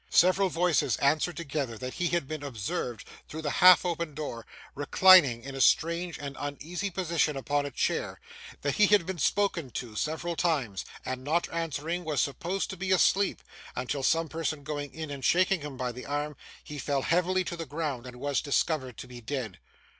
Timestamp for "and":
6.17-6.35, 11.05-11.23, 15.11-15.23, 18.07-18.15